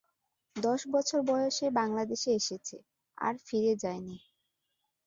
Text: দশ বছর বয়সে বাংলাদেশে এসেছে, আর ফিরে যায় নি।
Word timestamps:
দশ 0.55 0.81
বছর 0.87 1.19
বয়সে 1.21 1.67
বাংলাদেশে 1.71 2.29
এসেছে, 2.35 2.77
আর 3.17 3.33
ফিরে 3.47 3.73
যায় 3.83 4.01
নি। 4.01 4.17